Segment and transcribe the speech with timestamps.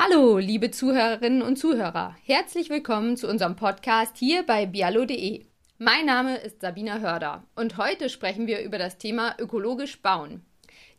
[0.00, 2.14] Hallo, liebe Zuhörerinnen und Zuhörer.
[2.22, 5.44] Herzlich willkommen zu unserem Podcast hier bei bialo.de.
[5.78, 10.46] Mein Name ist Sabina Hörder und heute sprechen wir über das Thema ökologisch bauen.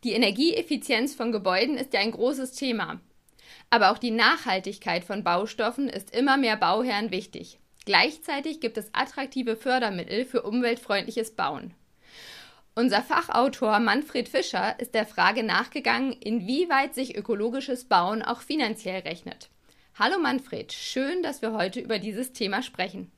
[0.03, 2.99] Die Energieeffizienz von Gebäuden ist ja ein großes Thema.
[3.69, 7.57] Aber auch die Nachhaltigkeit von Baustoffen ist immer mehr Bauherren wichtig.
[7.85, 11.73] Gleichzeitig gibt es attraktive Fördermittel für umweltfreundliches Bauen.
[12.75, 19.49] Unser Fachautor Manfred Fischer ist der Frage nachgegangen, inwieweit sich ökologisches Bauen auch finanziell rechnet.
[19.95, 23.11] Hallo Manfred, schön, dass wir heute über dieses Thema sprechen.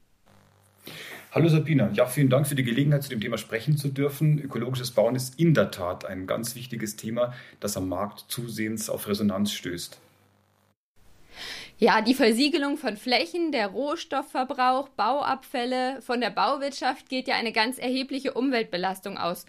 [1.31, 4.39] Hallo Sabina, ja, vielen Dank für die Gelegenheit, zu dem Thema sprechen zu dürfen.
[4.39, 9.08] Ökologisches Bauen ist in der Tat ein ganz wichtiges Thema, das am Markt zusehends auf
[9.08, 9.99] Resonanz stößt.
[11.84, 17.80] Ja, die Versiegelung von Flächen, der Rohstoffverbrauch, Bauabfälle von der Bauwirtschaft geht ja eine ganz
[17.80, 19.48] erhebliche Umweltbelastung aus.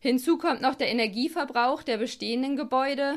[0.00, 3.14] Hinzu kommt noch der Energieverbrauch der bestehenden Gebäude.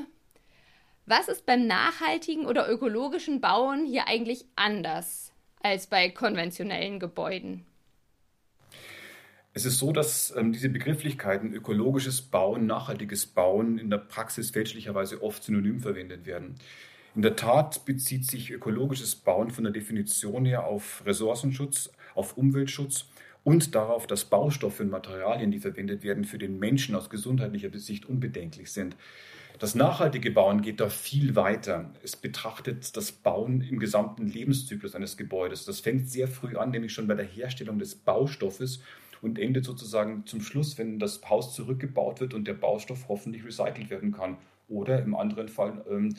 [1.07, 7.65] Was ist beim nachhaltigen oder ökologischen Bauen hier eigentlich anders als bei konventionellen Gebäuden?
[9.53, 15.23] Es ist so, dass ähm, diese Begrifflichkeiten ökologisches Bauen, nachhaltiges Bauen in der Praxis fälschlicherweise
[15.23, 16.59] oft synonym verwendet werden.
[17.15, 23.05] In der Tat bezieht sich ökologisches Bauen von der Definition her auf Ressourcenschutz, auf Umweltschutz
[23.45, 28.05] und darauf, dass Baustoffe und Materialien, die verwendet werden, für den Menschen aus gesundheitlicher Sicht
[28.05, 28.97] unbedenklich sind.
[29.59, 31.89] Das nachhaltige Bauen geht da viel weiter.
[32.03, 35.63] Es betrachtet das Bauen im gesamten Lebenszyklus eines Gebäudes.
[35.63, 38.81] Das fängt sehr früh an, nämlich schon bei der Herstellung des Baustoffes
[39.21, 43.89] und endet sozusagen zum Schluss, wenn das Haus zurückgebaut wird und der Baustoff hoffentlich recycelt
[43.89, 44.35] werden kann.
[44.67, 46.15] Oder im anderen Fall ähm,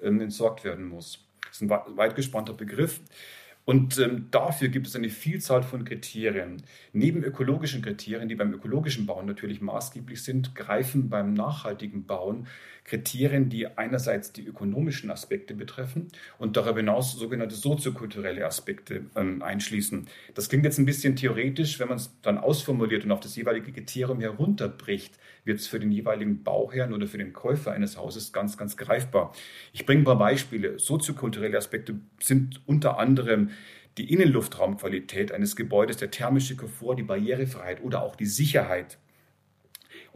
[0.00, 1.24] entsorgt werden muss.
[1.46, 3.00] Das ist ein weit gespannter Begriff.
[3.68, 6.62] Und ähm, dafür gibt es eine Vielzahl von Kriterien.
[6.94, 12.46] Neben ökologischen Kriterien, die beim ökologischen Bauen natürlich maßgeblich sind, greifen beim nachhaltigen Bauen
[12.88, 16.08] Kriterien, die einerseits die ökonomischen Aspekte betreffen
[16.38, 20.08] und darüber hinaus sogenannte soziokulturelle Aspekte ähm, einschließen.
[20.34, 23.72] Das klingt jetzt ein bisschen theoretisch, wenn man es dann ausformuliert und auf das jeweilige
[23.72, 28.56] Kriterium herunterbricht, wird es für den jeweiligen Bauherrn oder für den Käufer eines Hauses ganz,
[28.56, 29.34] ganz greifbar.
[29.74, 30.78] Ich bringe ein paar Beispiele.
[30.78, 33.50] Soziokulturelle Aspekte sind unter anderem
[33.98, 38.98] die Innenluftraumqualität eines Gebäudes, der thermische Komfort, die Barrierefreiheit oder auch die Sicherheit.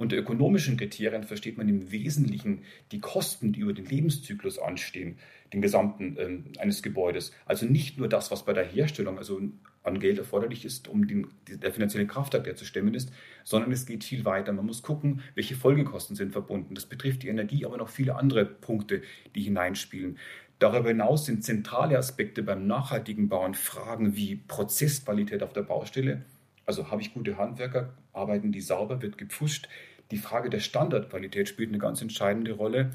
[0.02, 5.16] Unter ökonomischen Kriterien versteht man im Wesentlichen die Kosten, die über den Lebenszyklus anstehen,
[5.52, 7.30] den gesamten ähm, eines Gebäudes.
[7.46, 9.40] Also nicht nur das, was bei der Herstellung also
[9.84, 13.12] an Geld erforderlich ist, um den, der finanzielle Kraftakt, der zu stemmen ist,
[13.44, 14.52] sondern es geht viel weiter.
[14.52, 16.74] Man muss gucken, welche Folgekosten sind verbunden.
[16.74, 19.02] Das betrifft die Energie, aber noch viele andere Punkte,
[19.36, 20.18] die hineinspielen.
[20.58, 26.24] Darüber hinaus sind zentrale Aspekte beim nachhaltigen Bauen Fragen wie Prozessqualität auf der Baustelle.
[26.66, 29.68] Also habe ich gute Handwerker, arbeiten die sauber, wird gepfuscht.
[30.12, 32.90] Die Frage der Standardqualität spielt eine ganz entscheidende Rolle.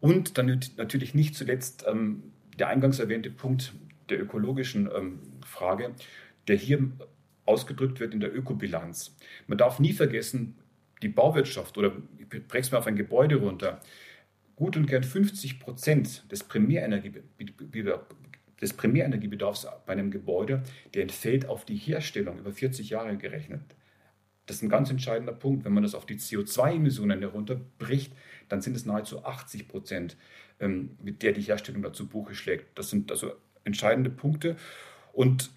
[0.00, 2.22] Und dann natürlich nicht zuletzt ähm,
[2.58, 3.74] der eingangs erwähnte Punkt
[4.08, 5.90] der ökologischen ähm, Frage,
[6.48, 6.90] der hier
[7.46, 9.16] ausgedrückt wird in der Ökobilanz.
[9.46, 10.56] Man darf nie vergessen,
[11.02, 13.80] die Bauwirtschaft oder ich breche es mal auf ein Gebäude runter,
[14.54, 16.46] gut und gern 50 Prozent des,
[18.60, 20.62] des Primärenergiebedarfs bei einem Gebäude,
[20.94, 23.62] der entfällt auf die Herstellung über 40 Jahre gerechnet.
[24.46, 25.64] Das ist ein ganz entscheidender Punkt.
[25.64, 28.12] Wenn man das auf die CO2-Emissionen herunterbricht,
[28.48, 30.16] dann sind es nahezu 80 Prozent,
[30.60, 32.76] ähm, mit der die Herstellung dazu Buche schlägt.
[32.78, 33.32] Das sind also
[33.64, 34.56] entscheidende Punkte.
[35.12, 35.50] Und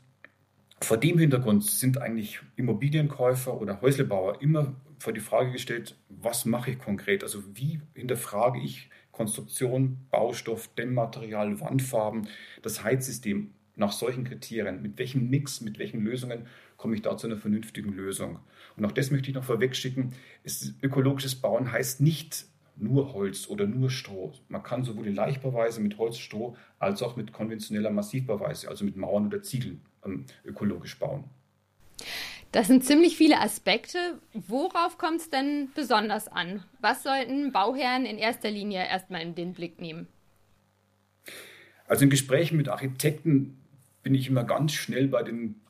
[0.82, 6.72] vor dem Hintergrund sind eigentlich Immobilienkäufer oder Häuslebauer immer vor die Frage gestellt, was mache
[6.72, 7.24] ich konkret?
[7.24, 12.28] Also wie hinterfrage ich Konstruktion, Baustoff, Dämmmaterial, Wandfarben,
[12.62, 14.82] das Heizsystem nach solchen Kriterien?
[14.82, 16.48] Mit welchem Mix, mit welchen Lösungen
[16.78, 18.40] komme ich da zu einer vernünftigen Lösung?
[18.78, 20.14] Und auch das möchte ich noch vorwegschicken.
[20.82, 22.46] ökologisches Bauen heißt nicht
[22.78, 24.34] nur Holz oder nur Stroh.
[24.50, 28.98] Man kann sowohl in Leichtbauweise mit Holz, Stroh als auch mit konventioneller Massivbauweise, also mit
[28.98, 31.26] Mauern oder Ziegeln, ähm, ökologisch bauen.
[32.52, 33.98] Das sind ziemlich viele Aspekte.
[34.34, 36.64] Worauf kommt es denn besonders an?
[36.80, 40.08] Was sollten Bauherren in erster Linie erstmal in den Blick nehmen?
[41.88, 43.58] Also in Gesprächen mit Architekten
[44.04, 45.62] bin ich immer ganz schnell bei den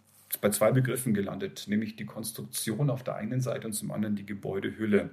[0.41, 4.25] bei zwei Begriffen gelandet, nämlich die Konstruktion auf der einen Seite und zum anderen die
[4.25, 5.09] Gebäudehülle.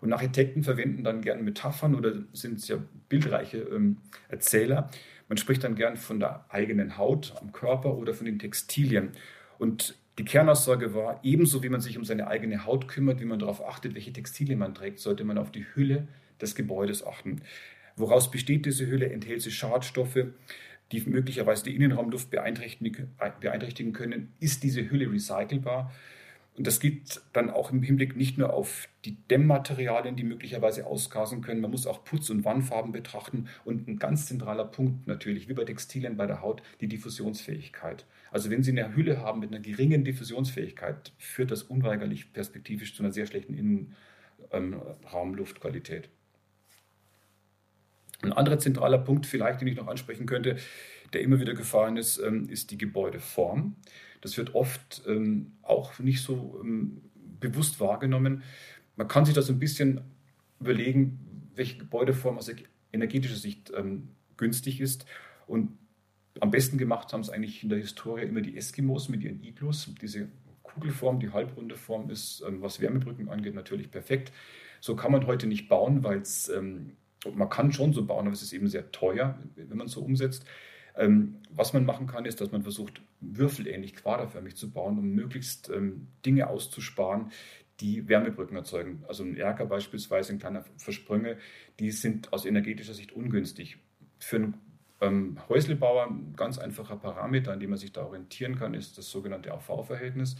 [0.00, 3.98] Und Architekten verwenden dann gern Metaphern oder sind sehr bildreiche ähm,
[4.28, 4.90] Erzähler.
[5.28, 9.10] Man spricht dann gern von der eigenen Haut am Körper oder von den Textilien.
[9.58, 13.38] Und die Kernaussage war, ebenso wie man sich um seine eigene Haut kümmert, wie man
[13.38, 16.08] darauf achtet, welche Textilien man trägt, sollte man auf die Hülle
[16.40, 17.42] des Gebäudes achten.
[17.96, 19.10] Woraus besteht diese Hülle?
[19.10, 20.26] Enthält sie Schadstoffe?
[20.92, 24.32] Die möglicherweise die Innenraumluft beeinträchtigen, beeinträchtigen können.
[24.40, 25.92] Ist diese Hülle recycelbar?
[26.58, 31.40] Und das gilt dann auch im Hinblick nicht nur auf die Dämmmaterialien, die möglicherweise ausgasen
[31.40, 31.60] können.
[31.60, 33.48] Man muss auch Putz- und Wandfarben betrachten.
[33.64, 38.06] Und ein ganz zentraler Punkt natürlich, wie bei Textilien bei der Haut, die Diffusionsfähigkeit.
[38.32, 43.04] Also wenn Sie eine Hülle haben mit einer geringen Diffusionsfähigkeit, führt das unweigerlich perspektivisch zu
[43.04, 43.86] einer sehr schlechten
[44.50, 46.10] Innenraumluftqualität.
[48.22, 50.56] Ein anderer zentraler Punkt vielleicht, den ich noch ansprechen könnte,
[51.12, 53.76] der immer wieder gefallen ist, ähm, ist die Gebäudeform.
[54.20, 57.02] Das wird oft ähm, auch nicht so ähm,
[57.40, 58.42] bewusst wahrgenommen.
[58.96, 60.00] Man kann sich das ein bisschen
[60.58, 62.50] überlegen, welche Gebäudeform aus
[62.92, 63.72] energetischer Sicht
[64.36, 65.06] günstig ist.
[65.46, 65.78] Und
[66.40, 69.92] am besten gemacht haben es eigentlich in der Historie immer die Eskimos mit ihren Iglus.
[70.00, 70.28] Diese
[70.64, 74.32] Kugelform, die halbrunde Form ist, was Wärmebrücken angeht, natürlich perfekt.
[74.80, 76.50] So kann man heute nicht bauen, weil es,
[77.24, 79.92] ähm, man kann schon so bauen, aber es ist eben sehr teuer, wenn man es
[79.92, 80.44] so umsetzt.
[80.96, 85.70] Ähm, was man machen kann, ist, dass man versucht, würfelähnlich quaderförmig zu bauen, um möglichst
[85.70, 87.30] ähm, Dinge auszusparen,
[87.80, 89.04] die Wärmebrücken erzeugen.
[89.06, 91.38] Also ein Erker beispielsweise, ein kleiner Versprünge,
[91.78, 93.78] die sind aus energetischer Sicht ungünstig.
[94.18, 94.54] Für einen
[95.00, 99.08] ähm, Häuslebauer ein ganz einfacher Parameter, an dem man sich da orientieren kann, ist das
[99.08, 100.36] sogenannte AV-Verhältnis.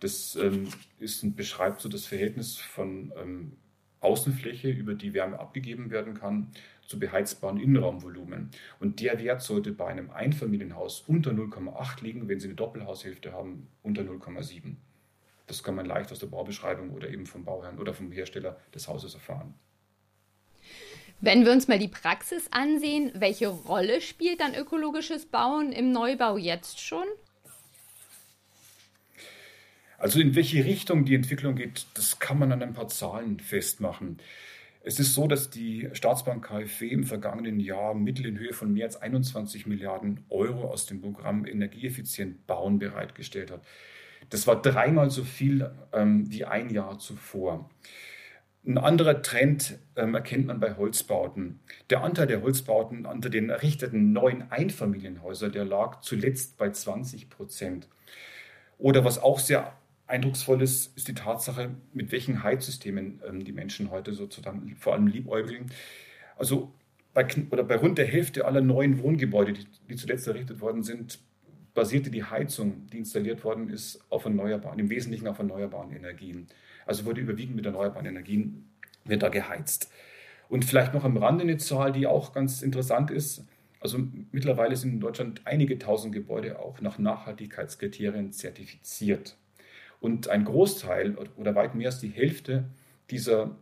[0.00, 0.68] Das ähm,
[0.98, 3.56] ist, beschreibt so das Verhältnis von ähm,
[4.06, 6.52] Außenfläche, über die Wärme abgegeben werden kann,
[6.86, 8.50] zu beheizbaren Innenraumvolumen.
[8.78, 13.68] Und der Wert sollte bei einem Einfamilienhaus unter 0,8 liegen, wenn Sie eine Doppelhaushälfte haben,
[13.82, 14.76] unter 0,7.
[15.48, 18.88] Das kann man leicht aus der Baubeschreibung oder eben vom Bauherrn oder vom Hersteller des
[18.88, 19.54] Hauses erfahren.
[21.20, 26.36] Wenn wir uns mal die Praxis ansehen, welche Rolle spielt dann ökologisches Bauen im Neubau
[26.36, 27.06] jetzt schon?
[29.98, 34.18] Also in welche Richtung die Entwicklung geht, das kann man an ein paar Zahlen festmachen.
[34.82, 38.86] Es ist so, dass die Staatsbank KfW im vergangenen Jahr Mittel in Höhe von mehr
[38.86, 43.62] als 21 Milliarden Euro aus dem Programm Energieeffizient Bauen bereitgestellt hat.
[44.30, 47.68] Das war dreimal so viel ähm, wie ein Jahr zuvor.
[48.64, 51.60] Ein anderer Trend ähm, erkennt man bei Holzbauten.
[51.90, 57.88] Der Anteil der Holzbauten unter den errichteten neuen Einfamilienhäusern, der lag zuletzt bei 20 Prozent.
[58.78, 59.72] Oder was auch sehr
[60.06, 65.06] eindrucksvoll ist, ist die Tatsache, mit welchen Heizsystemen ähm, die Menschen heute sozusagen vor allem
[65.06, 65.70] liebäugeln.
[66.36, 66.72] Also
[67.12, 71.18] bei, oder bei rund der Hälfte aller neuen Wohngebäude, die, die zuletzt errichtet worden sind,
[71.74, 76.46] basierte die Heizung, die installiert worden ist, auf erneuerbaren, im Wesentlichen auf erneuerbaren Energien.
[76.86, 78.70] Also wurde überwiegend mit erneuerbaren Energien
[79.04, 79.90] wird da geheizt.
[80.48, 83.44] Und vielleicht noch am Rande eine Zahl, die auch ganz interessant ist.
[83.80, 83.98] Also
[84.32, 89.36] mittlerweile sind in Deutschland einige tausend Gebäude auch nach Nachhaltigkeitskriterien zertifiziert.
[90.00, 92.64] Und ein Großteil oder weit mehr als die Hälfte
[93.10, 93.56] dieser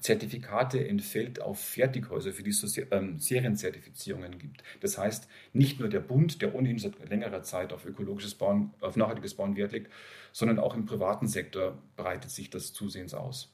[0.00, 4.62] Zertifikate entfällt auf Fertighäuser, für die es ähm, Serienzertifizierungen gibt.
[4.80, 8.96] Das heißt, nicht nur der Bund, der ohnehin seit längerer Zeit auf ökologisches Bauen, auf
[8.96, 9.90] nachhaltiges Bauen Wert legt,
[10.32, 13.52] sondern auch im privaten Sektor breitet sich das zusehends aus.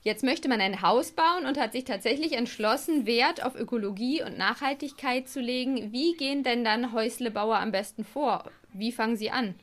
[0.00, 4.38] Jetzt möchte man ein Haus bauen und hat sich tatsächlich entschlossen, Wert auf Ökologie und
[4.38, 5.92] Nachhaltigkeit zu legen.
[5.92, 8.50] Wie gehen denn dann Häuslebauer am besten vor?
[8.72, 9.54] Wie fangen sie an?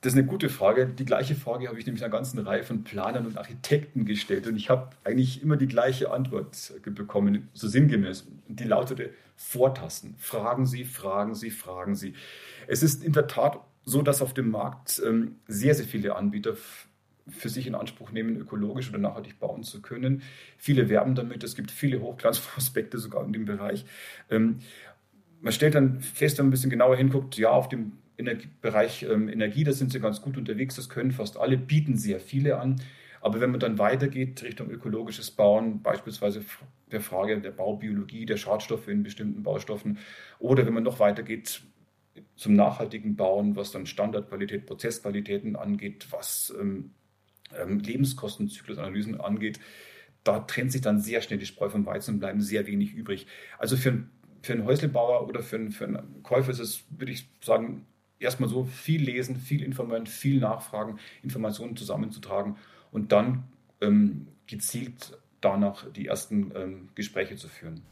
[0.00, 0.86] Das ist eine gute Frage.
[0.86, 4.56] Die gleiche Frage habe ich nämlich einer ganzen Reihe von Planern und Architekten gestellt und
[4.56, 8.26] ich habe eigentlich immer die gleiche Antwort bekommen, so sinngemäß.
[8.48, 10.14] Die lautete Vortasten.
[10.18, 12.14] Fragen Sie, fragen Sie, fragen Sie.
[12.66, 16.54] Es ist in der Tat so, dass auf dem Markt ähm, sehr, sehr viele Anbieter
[17.28, 20.22] für sich in Anspruch nehmen, ökologisch oder nachhaltig bauen zu können.
[20.56, 21.44] Viele werben damit.
[21.44, 23.84] Es gibt viele Hochglanzprospekte sogar in dem Bereich.
[24.30, 24.60] Ähm,
[25.40, 29.02] man stellt dann fest, wenn man ein bisschen genauer hinguckt, ja, auf dem Energie, Bereich
[29.02, 32.58] ähm, Energie, da sind sie ganz gut unterwegs, das können fast alle, bieten sehr viele
[32.58, 32.80] an.
[33.20, 36.42] Aber wenn man dann weitergeht Richtung ökologisches Bauen, beispielsweise
[36.90, 39.98] der Frage der Baubiologie, der Schadstoffe in bestimmten Baustoffen,
[40.38, 41.62] oder wenn man noch weitergeht
[42.36, 46.92] zum nachhaltigen Bauen, was dann Standardqualität, Prozessqualitäten angeht, was ähm,
[47.58, 49.60] ähm, Lebenskostenzyklusanalysen angeht,
[50.24, 53.26] da trennt sich dann sehr schnell die Spreu vom Weizen und bleiben sehr wenig übrig.
[53.58, 54.04] Also für,
[54.42, 57.86] für einen Häuslebauer oder für einen, für einen Käufer ist es, würde ich sagen,
[58.20, 62.56] erstmal so viel lesen, viel informieren, viel nachfragen, Informationen zusammenzutragen
[62.92, 63.44] und dann
[63.80, 67.82] ähm, gezielt danach die ersten ähm, Gespräche zu führen.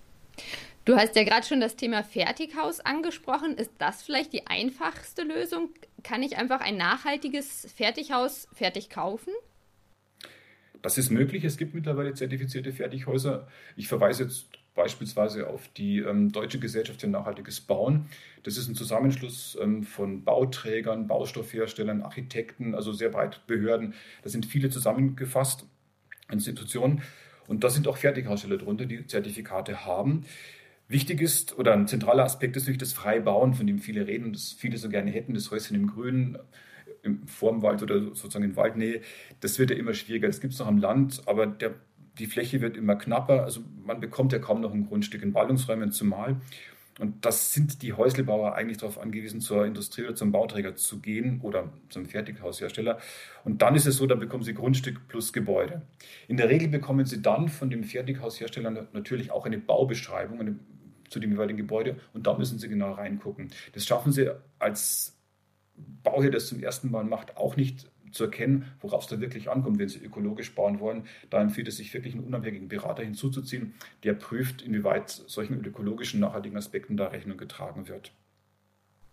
[0.84, 3.56] Du hast ja gerade schon das Thema Fertighaus angesprochen.
[3.56, 5.70] Ist das vielleicht die einfachste Lösung?
[6.02, 9.32] Kann ich einfach ein nachhaltiges Fertighaus fertig kaufen?
[10.80, 11.44] Das ist möglich.
[11.44, 13.48] Es gibt mittlerweile zertifizierte Fertighäuser.
[13.76, 14.46] Ich verweise jetzt
[14.78, 18.06] beispielsweise auf die ähm, Deutsche Gesellschaft für nachhaltiges Bauen.
[18.44, 23.94] Das ist ein Zusammenschluss ähm, von Bauträgern, Baustoffherstellern, Architekten, also sehr breit Behörden.
[24.22, 25.66] Da sind viele zusammengefasst,
[26.30, 27.02] Institutionen.
[27.48, 30.24] Und da sind auch Fertighaussteller drunter, die Zertifikate haben.
[30.86, 34.32] Wichtig ist oder ein zentraler Aspekt ist natürlich das freie Bauen, von dem viele reden,
[34.32, 36.38] das viele so gerne hätten, das Häuschen im Grünen,
[37.02, 39.00] im Vormwald oder sozusagen in Waldnähe.
[39.40, 40.28] Das wird ja immer schwieriger.
[40.28, 41.74] Das gibt es noch am Land, aber der,
[42.18, 43.44] die Fläche wird immer knapper.
[43.44, 46.40] Also man bekommt ja kaum noch ein Grundstück in Ballungsräumen zumal.
[46.98, 51.40] Und das sind die Häuslebauer eigentlich darauf angewiesen, zur Industrie oder zum Bauträger zu gehen
[51.42, 52.98] oder zum Fertighaushersteller.
[53.44, 55.82] Und dann ist es so, dann bekommen sie Grundstück plus Gebäude.
[56.26, 60.58] In der Regel bekommen sie dann von dem Fertighaushersteller natürlich auch eine Baubeschreibung
[61.08, 63.48] zu dem jeweiligen Gebäude und da müssen sie genau reingucken.
[63.72, 65.16] Das schaffen sie als
[66.02, 69.78] Bauherr, das zum ersten Mal macht, auch nicht zu erkennen, worauf es da wirklich ankommt,
[69.78, 71.04] wenn Sie ökologisch bauen wollen.
[71.30, 73.74] Da empfiehlt es sich wirklich einen unabhängigen Berater hinzuzuziehen,
[74.04, 78.12] der prüft, inwieweit solchen ökologischen, nachhaltigen Aspekten da Rechnung getragen wird.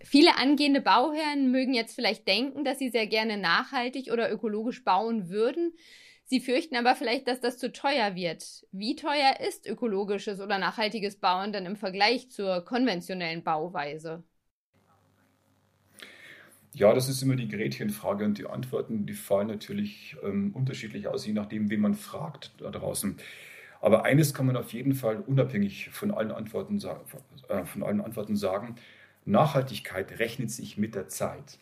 [0.04, 5.30] Viele angehende Bauherren mögen jetzt vielleicht denken, dass sie sehr gerne nachhaltig oder ökologisch bauen
[5.30, 5.74] würden.
[6.25, 8.66] Sie fürchten aber vielleicht, dass das zu teuer wird.
[8.72, 14.24] Wie teuer ist ökologisches oder nachhaltiges Bauen denn im Vergleich zur konventionellen Bauweise?
[16.75, 21.25] Ja, das ist immer die Gretchenfrage und die Antworten, die fallen natürlich ähm, unterschiedlich aus,
[21.25, 23.15] je nachdem, wen man fragt da draußen.
[23.79, 26.82] Aber eines kann man auf jeden Fall unabhängig von allen Antworten,
[27.48, 28.75] äh, von allen Antworten sagen,
[29.24, 31.60] Nachhaltigkeit rechnet sich mit der Zeit.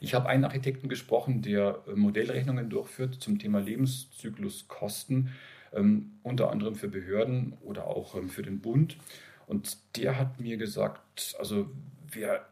[0.00, 5.30] Ich habe einen Architekten gesprochen, der äh, Modellrechnungen durchführt zum Thema Lebenszykluskosten,
[5.72, 8.98] ähm, unter anderem für Behörden oder auch ähm, für den Bund.
[9.46, 11.70] Und der hat mir gesagt, also
[12.12, 12.46] wer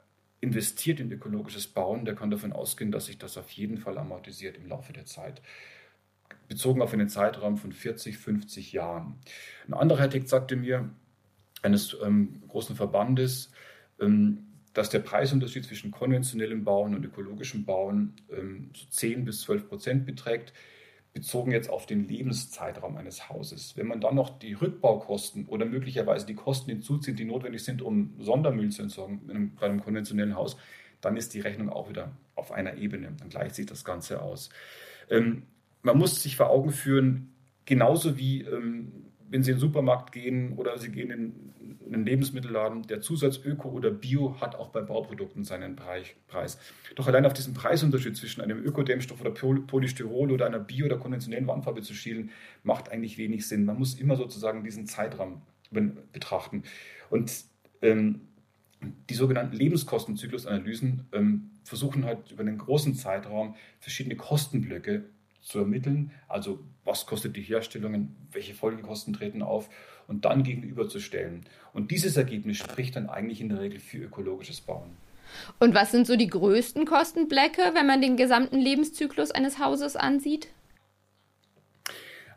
[0.47, 4.57] investiert in ökologisches Bauen, der kann davon ausgehen, dass sich das auf jeden Fall amortisiert
[4.57, 5.43] im Laufe der Zeit.
[6.49, 9.17] Bezogen auf einen Zeitraum von 40, 50 Jahren.
[9.67, 10.91] Ein anderer Architekt sagte mir,
[11.63, 13.51] eines ähm, großen Verbandes,
[14.01, 19.69] ähm, dass der Preisunterschied zwischen konventionellem Bauen und ökologischem Bauen ähm, so 10 bis 12
[19.69, 20.53] Prozent beträgt
[21.17, 23.75] bezogen jetzt auf den Lebenszeitraum eines Hauses.
[23.75, 28.13] Wenn man dann noch die Rückbaukosten oder möglicherweise die Kosten hinzuzieht, die notwendig sind, um
[28.19, 30.59] Sondermüll zu entsorgen bei einem konventionellen Haus,
[31.01, 33.15] dann ist die Rechnung auch wieder auf einer Ebene.
[33.19, 34.51] Dann gleicht sich das Ganze aus.
[35.09, 35.45] Ähm,
[35.81, 37.33] man muss sich vor Augen führen,
[37.65, 41.55] genauso wie ähm, wenn Sie in den Supermarkt gehen oder Sie gehen in
[41.93, 46.59] einen Lebensmittelladen, der Zusatz Öko oder Bio hat auch bei Bauprodukten seinen Preis.
[46.95, 51.47] Doch allein auf diesen Preisunterschied zwischen einem Ökodämmstoff oder Polystyrol oder einer Bio- oder konventionellen
[51.47, 52.31] Wandfarbe zu schielen,
[52.63, 53.65] macht eigentlich wenig Sinn.
[53.65, 56.65] Man muss immer sozusagen diesen Zeitraum betrachten.
[57.11, 57.33] Und
[57.83, 58.23] ähm,
[59.11, 65.05] die sogenannten Lebenskostenzyklusanalysen ähm, versuchen halt über einen großen Zeitraum verschiedene Kostenblöcke
[65.47, 66.11] zu ermitteln.
[66.29, 69.69] Also was kostet die Herstellung, welche Folgekosten treten auf
[70.09, 71.47] und dann gegenüberzustellen.
[71.73, 74.91] Und dieses Ergebnis spricht dann eigentlich in der Regel für ökologisches Bauen.
[75.61, 80.49] Und was sind so die größten Kostenblöcke, wenn man den gesamten Lebenszyklus eines Hauses ansieht?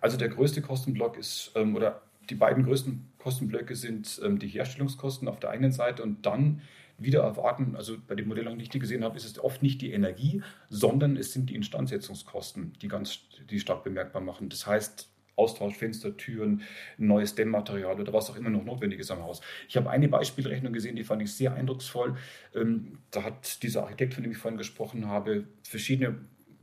[0.01, 5.27] Also der größte Kostenblock ist, ähm, oder die beiden größten Kostenblöcke sind ähm, die Herstellungskosten
[5.27, 6.61] auf der einen Seite und dann
[6.99, 9.91] wieder erwarten, also bei den Modellen, die ich gesehen habe, ist es oft nicht die
[9.91, 14.49] Energie, sondern es sind die Instandsetzungskosten, die ganz, die stark bemerkbar machen.
[14.49, 16.63] Das heißt, Austausch Fenster, Türen,
[16.97, 19.41] neues Dämmmaterial oder was auch immer noch notwendig ist am Haus.
[19.69, 22.17] Ich habe eine Beispielrechnung gesehen, die fand ich sehr eindrucksvoll.
[22.53, 26.19] Ähm, da hat dieser Architekt, von dem ich vorhin gesprochen habe, verschiedene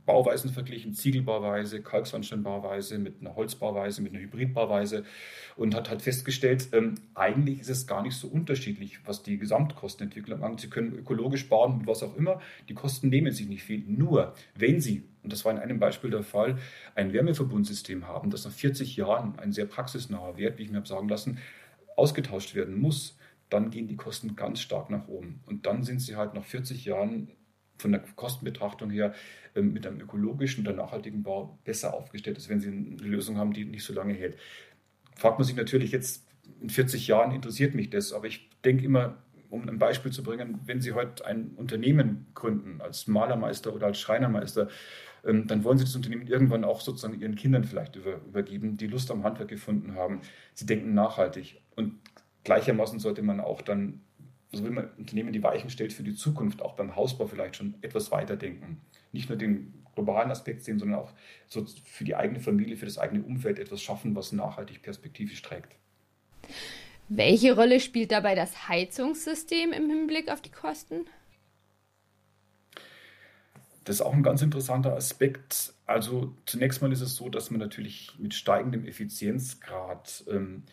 [0.07, 5.03] Bauweisen verglichen, Ziegelbauweise, Kalksandsteinbauweise mit einer Holzbauweise, mit einer Hybridbauweise
[5.55, 10.43] und hat halt festgestellt, ähm, eigentlich ist es gar nicht so unterschiedlich, was die Gesamtkostenentwicklung
[10.43, 10.61] angeht.
[10.61, 13.83] Sie können ökologisch bauen mit was auch immer, die Kosten nehmen sich nicht viel.
[13.85, 16.57] Nur, wenn Sie, und das war in einem Beispiel der Fall,
[16.95, 20.87] ein Wärmeverbundsystem haben, das nach 40 Jahren ein sehr praxisnaher Wert, wie ich mir habe
[20.87, 21.37] sagen lassen,
[21.97, 23.17] ausgetauscht werden muss,
[23.49, 25.41] dann gehen die Kosten ganz stark nach oben.
[25.45, 27.29] Und dann sind sie halt nach 40 Jahren
[27.77, 29.13] von der Kostenbetrachtung her
[29.55, 33.53] ähm, mit einem ökologischen oder nachhaltigen Bau besser aufgestellt ist, wenn Sie eine Lösung haben,
[33.53, 34.37] die nicht so lange hält.
[35.15, 36.27] Fragt man sich natürlich jetzt,
[36.61, 39.17] in 40 Jahren interessiert mich das, aber ich denke immer,
[39.49, 43.99] um ein Beispiel zu bringen, wenn Sie heute ein Unternehmen gründen, als Malermeister oder als
[43.99, 44.67] Schreinermeister,
[45.25, 49.09] ähm, dann wollen Sie das Unternehmen irgendwann auch sozusagen Ihren Kindern vielleicht übergeben, die Lust
[49.11, 50.21] am Handwerk gefunden haben.
[50.53, 51.61] Sie denken nachhaltig.
[51.75, 51.95] Und
[52.43, 54.01] gleichermaßen sollte man auch dann
[54.51, 57.75] also wenn man Unternehmen die Weichen stellt für die Zukunft, auch beim Hausbau vielleicht schon
[57.81, 58.81] etwas weiterdenken.
[59.11, 61.11] Nicht nur den globalen Aspekt sehen, sondern auch
[61.47, 65.75] so für die eigene Familie, für das eigene Umfeld etwas schaffen, was nachhaltig perspektivisch trägt.
[67.09, 71.05] Welche Rolle spielt dabei das Heizungssystem im Hinblick auf die Kosten?
[73.85, 75.73] Das ist auch ein ganz interessanter Aspekt.
[75.85, 80.63] Also zunächst mal ist es so, dass man natürlich mit steigendem Effizienzgrad ähm,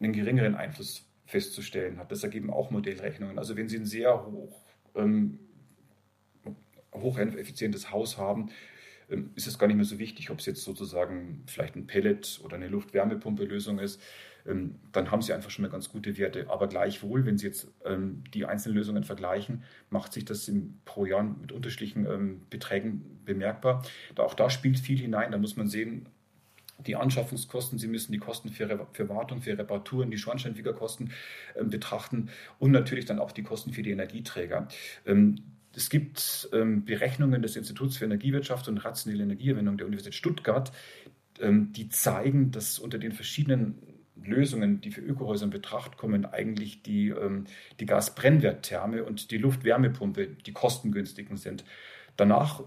[0.00, 2.12] einen geringeren Einfluss festzustellen hat.
[2.12, 3.38] Das ergeben auch Modellrechnungen.
[3.38, 4.60] Also wenn Sie ein sehr hoch,
[4.94, 5.38] ähm,
[6.94, 8.50] hocheffizientes Haus haben,
[9.08, 12.40] ähm, ist es gar nicht mehr so wichtig, ob es jetzt sozusagen vielleicht ein Pellet
[12.44, 14.00] oder eine Luftwärmepumpe-Lösung ist.
[14.46, 16.50] ähm, dann haben Sie einfach schon mal ganz gute Werte.
[16.50, 21.06] Aber gleichwohl, wenn Sie jetzt ähm, die einzelnen Lösungen vergleichen, macht sich das im, pro
[21.06, 23.82] Jahr mit unterschiedlichen ähm, Beträgen bemerkbar.
[24.14, 25.32] Da, auch da spielt viel hinein.
[25.32, 26.08] Da muss man sehen,
[26.86, 31.12] die Anschaffungskosten, Sie müssen die Kosten für, für Wartung, für Reparaturen, die Schornsteinfegerkosten
[31.54, 34.68] äh, betrachten und natürlich dann auch die Kosten für die Energieträger.
[35.06, 35.42] Ähm,
[35.74, 40.72] es gibt ähm, Berechnungen des Instituts für Energiewirtschaft und rationelle Energiegewinnung der Universität Stuttgart,
[41.40, 43.78] ähm, die zeigen, dass unter den verschiedenen
[44.24, 47.44] Lösungen, die für Ökohäuser in Betracht kommen, eigentlich die, ähm,
[47.80, 51.64] die Gasbrennwerttherme und die Luftwärmepumpe die kostengünstigen sind.
[52.16, 52.62] Danach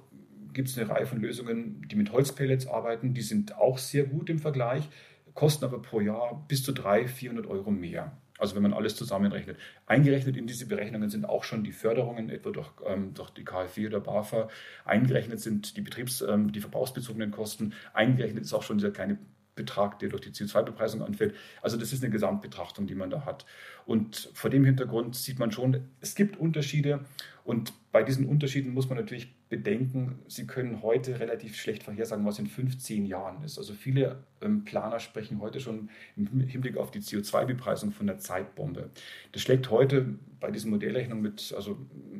[0.56, 3.14] gibt es eine Reihe von Lösungen, die mit Holzpellets arbeiten.
[3.14, 4.90] Die sind auch sehr gut im Vergleich,
[5.36, 8.18] kosten aber pro Jahr bis zu 300, 400 Euro mehr.
[8.38, 9.58] Also wenn man alles zusammenrechnet.
[9.86, 13.88] Eingerechnet in diese Berechnungen sind auch schon die Förderungen, etwa durch, ähm, durch die KfW
[13.88, 14.50] oder BAFA.
[14.84, 17.74] Eingerechnet sind die Betriebs-, ähm, die verbrauchsbezogenen Kosten.
[17.94, 19.18] Eingerechnet ist auch schon dieser kleine
[19.56, 21.34] Betrag, der durch die CO2-Bepreisung anfällt.
[21.62, 23.46] Also das ist eine Gesamtbetrachtung, die man da hat.
[23.86, 27.06] Und vor dem Hintergrund sieht man schon, es gibt Unterschiede.
[27.46, 32.40] Und bei diesen Unterschieden muss man natürlich bedenken, sie können heute relativ schlecht vorhersagen, was
[32.40, 33.58] in 15 Jahren ist.
[33.58, 38.90] Also viele ähm, Planer sprechen heute schon im Hinblick auf die CO2-Bepreisung von der Zeitbombe.
[39.32, 41.78] Das schlägt heute bei diesen Modellrechnungen mit also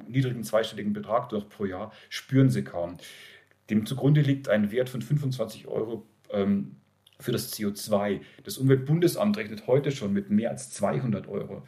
[0.08, 2.98] niedrigen zweistelligen Betrag durch pro Jahr, spüren sie kaum.
[3.72, 6.76] Dem zugrunde liegt ein Wert von 25 Euro ähm,
[7.20, 8.22] für das CO2.
[8.44, 11.64] Das Umweltbundesamt rechnet heute schon mit mehr als 200 Euro.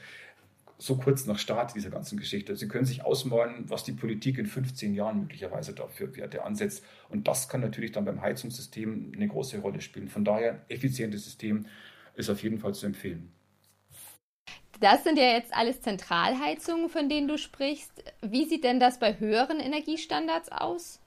[0.79, 2.55] So kurz nach Start dieser ganzen Geschichte.
[2.55, 6.83] Sie können sich ausmalen, was die Politik in 15 Jahren möglicherweise dafür Werte ansetzt.
[7.09, 10.07] Und das kann natürlich dann beim Heizungssystem eine große Rolle spielen.
[10.07, 11.65] Von daher, effizientes System
[12.15, 13.31] ist auf jeden Fall zu empfehlen.
[14.79, 17.91] Das sind ja jetzt alles Zentralheizungen, von denen du sprichst.
[18.21, 20.99] Wie sieht denn das bei höheren Energiestandards aus?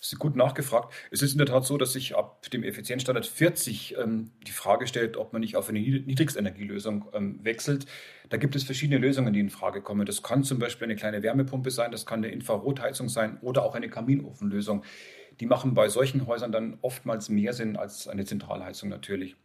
[0.00, 0.94] Ist gut nachgefragt.
[1.10, 4.86] Es ist in der Tat so, dass sich ab dem Effizienzstandard 40 ähm, die Frage
[4.86, 7.84] stellt, ob man nicht auf eine Niedrigstenergielösung ähm, wechselt.
[8.30, 10.06] Da gibt es verschiedene Lösungen, die in Frage kommen.
[10.06, 13.74] Das kann zum Beispiel eine kleine Wärmepumpe sein, das kann eine Infrarotheizung sein oder auch
[13.74, 14.84] eine Kaminofenlösung.
[15.38, 19.36] Die machen bei solchen Häusern dann oftmals mehr Sinn als eine Zentralheizung natürlich.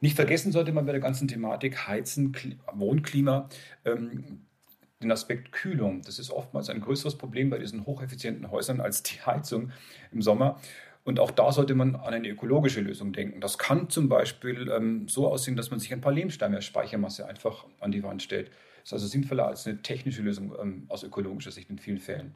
[0.00, 2.36] Nicht vergessen sollte man bei der ganzen Thematik Heizen,
[2.72, 3.48] Wohnklima,
[3.84, 4.46] ähm,
[5.02, 6.02] den Aspekt Kühlung.
[6.02, 9.72] Das ist oftmals ein größeres Problem bei diesen hocheffizienten Häusern als die Heizung
[10.12, 10.60] im Sommer.
[11.02, 13.40] Und auch da sollte man an eine ökologische Lösung denken.
[13.40, 17.26] Das kann zum Beispiel ähm, so aussehen, dass man sich ein paar Lehmsteine als Speichermasse
[17.26, 18.48] einfach an die Wand stellt.
[18.48, 22.34] Das ist also sinnvoller als eine technische Lösung ähm, aus ökologischer Sicht in vielen Fällen.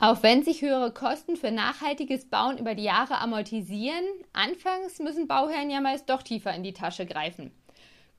[0.00, 5.70] Auch wenn sich höhere Kosten für nachhaltiges Bauen über die Jahre amortisieren, anfangs müssen Bauherren
[5.70, 7.52] ja meist doch tiefer in die Tasche greifen.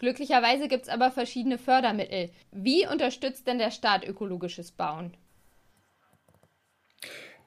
[0.02, 2.32] Glücklicherweise gibt es aber verschiedene Fördermittel.
[2.52, 5.16] Wie unterstützt denn der Staat ökologisches Bauen?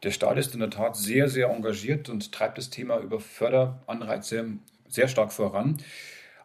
[0.05, 4.59] Der Staat ist in der Tat sehr, sehr engagiert und treibt das Thema über Förderanreize
[4.87, 5.79] sehr stark voran.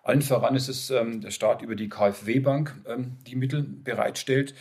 [0.01, 4.55] Allen voran ist es ähm, der Staat über die KfW-Bank, ähm, die Mittel bereitstellt.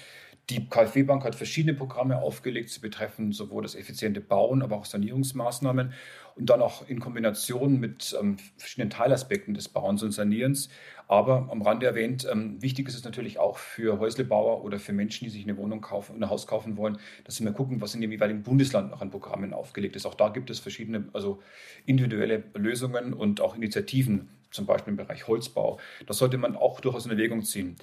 [0.51, 5.95] Die KfW-Bank hat verschiedene Programme aufgelegt, sie betreffen sowohl das effiziente Bauen, aber auch Sanierungsmaßnahmen
[6.39, 10.69] und dann auch in Kombination mit ähm, verschiedenen Teilaspekten des Bauens und Sanierens.
[11.09, 15.25] Aber am Rande erwähnt, ähm, wichtig ist es natürlich auch für Häuslebauer oder für Menschen,
[15.25, 18.01] die sich eine Wohnung kaufen, ein Haus kaufen wollen, dass sie mal gucken, was in
[18.01, 20.07] dem jeweiligen Bundesland noch an Programmen aufgelegt ist.
[20.07, 21.43] Auch da gibt es verschiedene, also
[21.87, 25.79] individuelle Lösungen und auch Initiativen, zum Beispiel im Bereich Holzbau.
[26.07, 27.77] Das sollte man auch durchaus in Erwägung ziehen.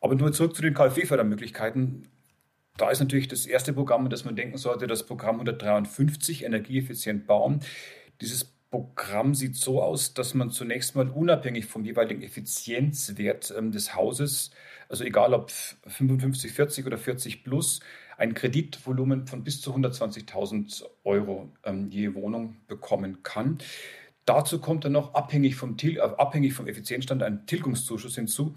[0.00, 2.08] Aber nur zurück zu den KfW-Fördermöglichkeiten.
[2.76, 7.60] Da ist natürlich das erste Programm, das man denken sollte, das Programm 153, energieeffizient bauen.
[8.20, 13.94] Dieses Programm sieht so aus, dass man zunächst mal unabhängig vom jeweiligen Effizienzwert ähm, des
[13.94, 14.50] Hauses,
[14.88, 17.80] also egal ob 55, 40 oder 40 plus,
[18.18, 23.58] ein Kreditvolumen von bis zu 120.000 Euro ähm, je Wohnung bekommen kann.
[24.26, 28.54] Dazu kommt dann noch abhängig vom, äh, abhängig vom Effizienzstand ein Tilgungszuschuss hinzu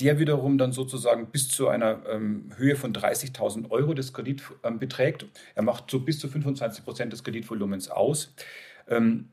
[0.00, 4.78] der wiederum dann sozusagen bis zu einer ähm, Höhe von 30.000 Euro des Kredit ähm,
[4.78, 5.26] beträgt.
[5.54, 8.34] Er macht so bis zu 25 Prozent des Kreditvolumens aus.
[8.88, 9.30] Ähm,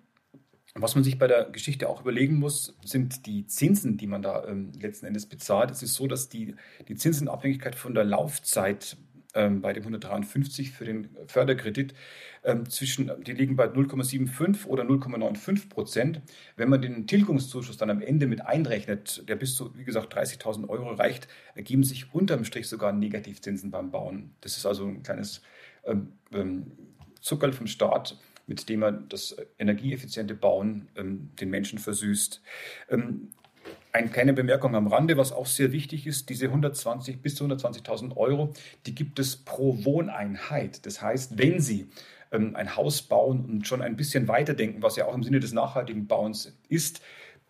[0.75, 4.47] was man sich bei der Geschichte auch überlegen muss, sind die Zinsen, die man da
[4.47, 5.69] ähm, letzten Endes bezahlt.
[5.69, 6.55] Es ist so, dass die,
[6.87, 8.97] die Zinsenabhängigkeit von der Laufzeit
[9.35, 11.93] ähm, bei dem 153 für den Förderkredit
[12.67, 16.21] zwischen, die liegen bei 0,75 oder 0,95 Prozent.
[16.57, 20.67] Wenn man den Tilgungszuschuss dann am Ende mit einrechnet, der bis zu, wie gesagt, 30.000
[20.67, 24.35] Euro reicht, ergeben sich unterm Strich sogar Negativzinsen beim Bauen.
[24.41, 25.41] Das ist also ein kleines
[25.85, 26.71] ähm, ähm,
[27.21, 32.41] Zuckerl vom Staat, mit dem man das energieeffiziente Bauen ähm, den Menschen versüßt.
[32.89, 33.29] Ähm,
[33.93, 38.17] eine kleine Bemerkung am Rande, was auch sehr wichtig ist, diese 120 bis zu 120.000
[38.17, 38.51] Euro,
[38.85, 40.85] die gibt es pro Wohneinheit.
[40.85, 41.87] Das heißt, wenn Sie
[42.33, 45.53] ähm, ein Haus bauen und schon ein bisschen weiterdenken, was ja auch im Sinne des
[45.53, 47.01] nachhaltigen Bauens ist,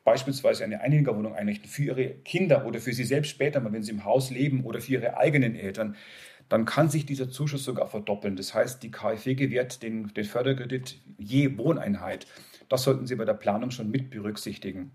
[0.03, 3.91] beispielsweise eine Einliegerwohnung einrichten für Ihre Kinder oder für Sie selbst später mal, wenn Sie
[3.91, 5.95] im Haus leben oder für Ihre eigenen Eltern,
[6.49, 8.35] dann kann sich dieser Zuschuss sogar verdoppeln.
[8.35, 12.27] Das heißt, die KfW gewährt den, den Förderkredit je Wohneinheit.
[12.69, 14.91] Das sollten Sie bei der Planung schon mit berücksichtigen.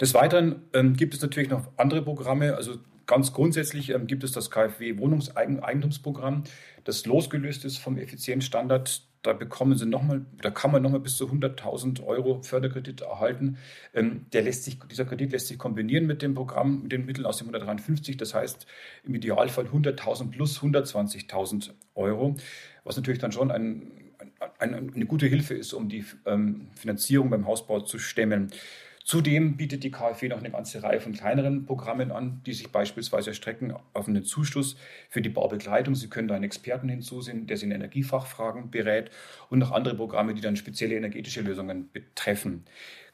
[0.00, 2.54] Des Weiteren ähm, gibt es natürlich noch andere Programme.
[2.54, 2.78] Also
[3.10, 6.44] ganz grundsätzlich ähm, gibt es das KfW Wohnungseigentumsprogramm,
[6.84, 9.02] das losgelöst ist vom Effizienzstandard.
[9.22, 13.58] Da bekommen Sie noch mal, da kann man nochmal bis zu 100.000 Euro Förderkredit erhalten.
[13.92, 17.26] Ähm, der lässt sich, dieser Kredit lässt sich kombinieren mit dem Programm, mit den Mitteln
[17.26, 18.16] aus dem 153.
[18.16, 18.66] Das heißt
[19.02, 22.36] im Idealfall 100.000 plus 120.000 Euro,
[22.84, 23.90] was natürlich dann schon ein,
[24.58, 28.52] eine gute Hilfe ist, um die ähm, Finanzierung beim Hausbau zu stemmen.
[29.02, 33.30] Zudem bietet die KfW noch eine ganze Reihe von kleineren Programmen an, die sich beispielsweise
[33.30, 34.76] erstrecken auf einen Zuschuss
[35.08, 35.94] für die Baubegleitung.
[35.94, 39.10] Sie können da einen Experten hinzusehen, der Sie in Energiefachfragen berät
[39.48, 42.64] und noch andere Programme, die dann spezielle energetische Lösungen betreffen.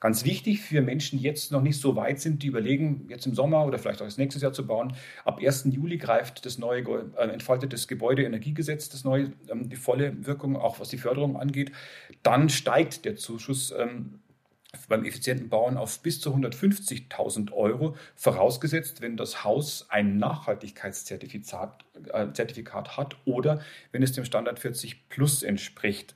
[0.00, 3.34] Ganz wichtig für Menschen, die jetzt noch nicht so weit sind, die überlegen, jetzt im
[3.34, 4.92] Sommer oder vielleicht auch das nächste Jahr zu bauen.
[5.24, 5.68] Ab 1.
[5.70, 6.82] Juli greift das neue,
[7.16, 11.72] äh, entfaltet das Gebäudeenergiegesetz, das neue, ähm, die volle Wirkung, auch was die Förderung angeht.
[12.22, 14.20] Dann steigt der Zuschuss ähm,
[14.88, 22.32] beim effizienten Bauen auf bis zu 150.000 Euro, vorausgesetzt, wenn das Haus ein Nachhaltigkeitszertifikat äh,
[22.32, 23.60] Zertifikat hat oder
[23.92, 26.14] wenn es dem Standard 40 Plus entspricht.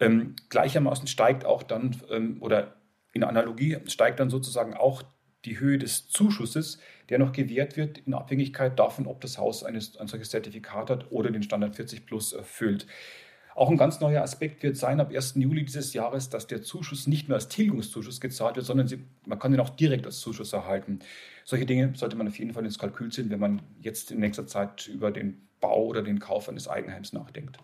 [0.00, 2.76] Ähm, gleichermaßen steigt auch dann, ähm, oder
[3.12, 5.02] in Analogie steigt dann sozusagen auch
[5.44, 9.96] die Höhe des Zuschusses, der noch gewährt wird, in Abhängigkeit davon, ob das Haus eines,
[9.96, 12.86] ein solches Zertifikat hat oder den Standard 40 Plus erfüllt.
[13.54, 15.34] Auch ein ganz neuer Aspekt wird sein ab 1.
[15.36, 19.38] Juli dieses Jahres, dass der Zuschuss nicht nur als Tilgungszuschuss gezahlt wird, sondern sie, man
[19.38, 21.00] kann ihn auch direkt als Zuschuss erhalten.
[21.44, 24.46] Solche Dinge sollte man auf jeden Fall ins Kalkül ziehen, wenn man jetzt in nächster
[24.46, 27.58] Zeit über den Bau oder den Kauf eines Eigenheims nachdenkt.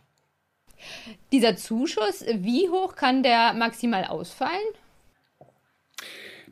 [1.32, 4.60] Dieser Zuschuss, wie hoch kann der maximal ausfallen?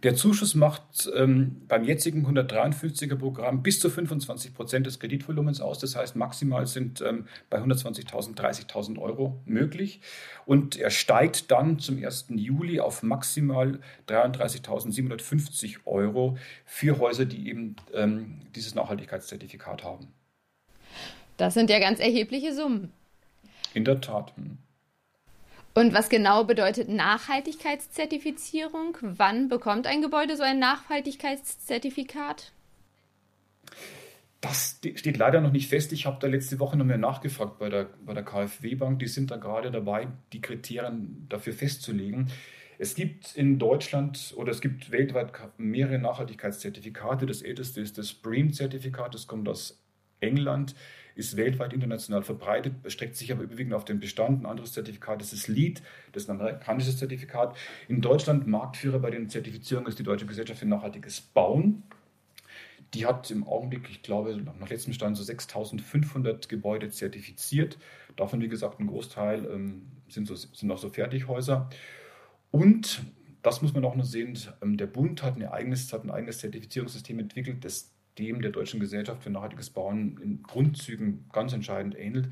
[0.03, 5.79] Der Zuschuss macht ähm, beim jetzigen 153er Programm bis zu 25 Prozent des Kreditvolumens aus.
[5.79, 10.01] Das heißt, maximal sind ähm, bei 120.000 30.000 Euro möglich.
[10.45, 12.27] Und er steigt dann zum 1.
[12.31, 20.09] Juli auf maximal 33.750 Euro für Häuser, die eben ähm, dieses Nachhaltigkeitszertifikat haben.
[21.37, 22.93] Das sind ja ganz erhebliche Summen.
[23.73, 24.33] In der Tat.
[24.37, 24.59] Hm.
[25.75, 28.99] Und was genau bedeutet Nachhaltigkeitszertifizierung?
[29.01, 32.53] Wann bekommt ein Gebäude so ein Nachhaltigkeitszertifikat?
[34.43, 35.93] Das steht leider noch nicht fest.
[35.93, 38.99] Ich habe da letzte Woche noch mehr nachgefragt bei der, bei der KfW Bank.
[38.99, 42.29] Die sind da gerade dabei, die Kriterien dafür festzulegen.
[42.79, 47.27] Es gibt in Deutschland oder es gibt weltweit mehrere Nachhaltigkeitszertifikate.
[47.27, 49.81] Das älteste ist das BREEAM-Zertifikat, das kommt aus
[50.21, 50.75] England
[51.15, 54.43] ist weltweit international verbreitet, streckt sich aber überwiegend auf den Bestand.
[54.43, 57.57] Ein anderes Zertifikat ist das LEED, das ist ein amerikanisches Zertifikat.
[57.89, 61.83] In Deutschland Marktführer bei den Zertifizierungen ist die Deutsche Gesellschaft für nachhaltiges Bauen.
[62.95, 67.79] Die hat im Augenblick, ich glaube, nach letztem Stand so 6500 Gebäude zertifiziert.
[68.17, 71.71] Davon, wie gesagt, ein Großteil ähm, sind, so, sind auch so Fertighäuser.
[72.51, 73.03] Und
[73.43, 76.39] das muss man auch noch sehen, ähm, der Bund hat ein eigenes, hat ein eigenes
[76.39, 82.29] Zertifizierungssystem entwickelt, das dem der Deutschen Gesellschaft für nachhaltiges Bauen in Grundzügen ganz entscheidend ähnelt.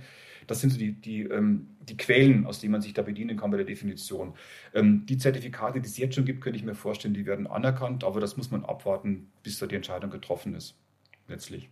[0.46, 3.50] Das sind so die, die, ähm, die Quellen, aus denen man sich da bedienen kann
[3.50, 4.34] bei der Definition.
[4.74, 8.04] Ähm, die Zertifikate, die es jetzt schon gibt, könnte ich mir vorstellen, die werden anerkannt,
[8.04, 10.74] aber das muss man abwarten, bis da die Entscheidung getroffen ist,
[11.28, 11.68] letztlich.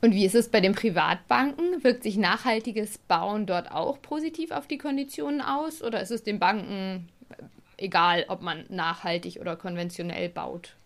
[0.00, 1.82] Und wie ist es bei den Privatbanken?
[1.82, 6.38] Wirkt sich nachhaltiges Bauen dort auch positiv auf die Konditionen aus oder ist es den
[6.38, 7.08] Banken
[7.78, 10.76] egal, ob man nachhaltig oder konventionell baut?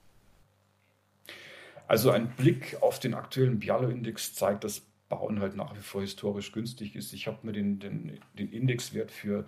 [1.89, 6.53] Also ein Blick auf den aktuellen Bialo-Index zeigt, dass Bauen halt nach wie vor historisch
[6.53, 7.15] günstig ist.
[7.15, 9.47] Ich habe mir den, den, den Indexwert für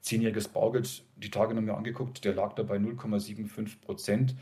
[0.00, 2.24] zehnjähriges Baugeld die Tage noch mal angeguckt.
[2.24, 4.34] Der lag da bei 0,75 Prozent.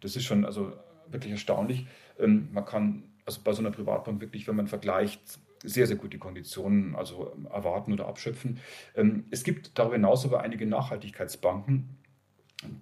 [0.00, 0.72] Das ist schon also
[1.08, 1.86] wirklich erstaunlich.
[2.18, 5.20] Ähm, man kann also bei so einer Privatbank wirklich, wenn man vergleicht,
[5.64, 8.60] sehr, sehr gute Konditionen also erwarten oder abschöpfen.
[8.94, 11.97] Ähm, es gibt darüber hinaus aber einige Nachhaltigkeitsbanken,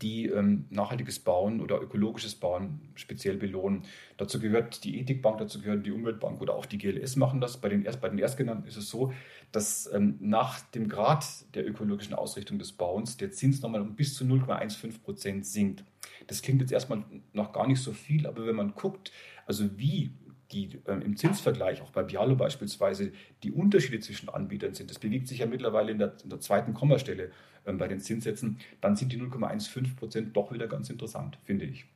[0.01, 3.83] die ähm, nachhaltiges Bauen oder ökologisches Bauen speziell belohnen.
[4.17, 7.59] Dazu gehört die Ethikbank, dazu gehört die Umweltbank oder auch die GLS machen das.
[7.59, 9.13] Bei den, erst, bei den Erstgenannten ist es so,
[9.53, 14.15] dass ähm, nach dem Grad der ökologischen Ausrichtung des Bauens der Zins nochmal um bis
[14.15, 15.85] zu 0,15 Prozent sinkt.
[16.27, 19.13] Das klingt jetzt erstmal noch gar nicht so viel, aber wenn man guckt,
[19.45, 20.11] also wie
[20.53, 24.91] die äh, im Zinsvergleich, auch bei Bialo beispielsweise, die Unterschiede zwischen Anbietern sind.
[24.91, 27.31] Das bewegt sich ja mittlerweile in der, in der zweiten Kommastelle
[27.65, 28.59] äh, bei den Zinssätzen.
[28.81, 31.87] Dann sind die 0,15 Prozent doch wieder ganz interessant, finde ich.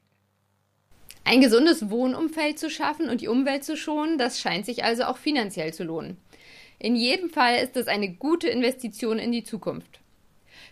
[1.25, 5.17] Ein gesundes Wohnumfeld zu schaffen und die Umwelt zu schonen, das scheint sich also auch
[5.17, 6.17] finanziell zu lohnen.
[6.79, 10.01] In jedem Fall ist es eine gute Investition in die Zukunft.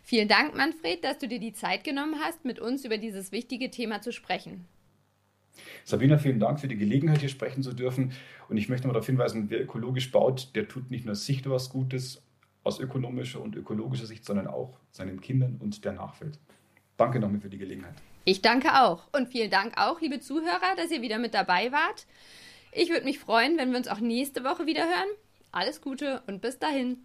[0.03, 3.71] Vielen Dank, Manfred, dass du dir die Zeit genommen hast, mit uns über dieses wichtige
[3.71, 4.65] Thema zu sprechen.
[5.85, 8.13] Sabina, vielen Dank für die Gelegenheit, hier sprechen zu dürfen.
[8.49, 11.71] Und ich möchte noch darauf hinweisen, wer ökologisch baut, der tut nicht nur sich was
[11.71, 12.23] Gutes
[12.65, 16.39] aus ökonomischer und ökologischer Sicht, sondern auch seinen Kindern und der Nachwelt.
[16.97, 17.95] Danke nochmal für die Gelegenheit.
[18.25, 19.09] Ich danke auch.
[19.13, 22.07] Und vielen Dank auch, liebe Zuhörer, dass ihr wieder mit dabei wart.
[22.73, 25.09] Ich würde mich freuen, wenn wir uns auch nächste Woche wieder hören.
[25.51, 26.99] Alles Gute und bis dahin.